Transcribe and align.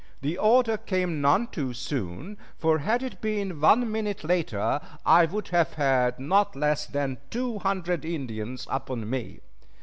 The 0.21 0.35
order 0.39 0.77
came 0.77 1.21
none 1.21 1.45
too 1.45 1.73
soon, 1.73 2.39
for 2.57 2.79
had 2.79 3.03
it 3.03 3.21
been 3.21 3.61
one 3.61 3.91
minute 3.91 4.23
later 4.23 4.81
I 5.05 5.25
would 5.27 5.49
have 5.49 5.73
had 5.73 6.19
not 6.19 6.55
less 6.55 6.87
than 6.87 7.19
two 7.29 7.59
hundred 7.59 8.03
Indians 8.03 8.65
upon 8.71 9.07
me. 9.07 9.41